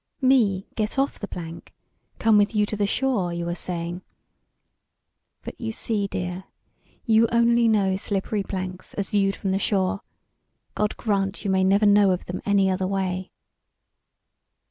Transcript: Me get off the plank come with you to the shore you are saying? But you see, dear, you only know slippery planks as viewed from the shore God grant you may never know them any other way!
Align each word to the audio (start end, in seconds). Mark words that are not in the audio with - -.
Me 0.19 0.65
get 0.73 0.97
off 0.97 1.19
the 1.19 1.27
plank 1.27 1.75
come 2.17 2.35
with 2.35 2.55
you 2.55 2.65
to 2.65 2.75
the 2.75 2.87
shore 2.87 3.31
you 3.31 3.47
are 3.47 3.53
saying? 3.53 4.01
But 5.43 5.61
you 5.61 5.71
see, 5.71 6.07
dear, 6.07 6.45
you 7.05 7.27
only 7.31 7.67
know 7.67 7.95
slippery 7.97 8.41
planks 8.41 8.95
as 8.95 9.11
viewed 9.11 9.35
from 9.35 9.51
the 9.51 9.59
shore 9.59 10.01
God 10.73 10.97
grant 10.97 11.45
you 11.45 11.51
may 11.51 11.63
never 11.63 11.85
know 11.85 12.15
them 12.15 12.41
any 12.47 12.67
other 12.67 12.87
way! 12.87 13.29